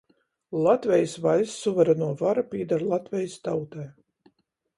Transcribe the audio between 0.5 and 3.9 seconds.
Latvejis vaļsts suverenuo vara pīdar Latvejis tautai.